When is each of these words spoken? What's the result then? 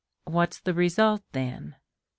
What's 0.23 0.59
the 0.59 0.73
result 0.73 1.21
then? 1.31 1.75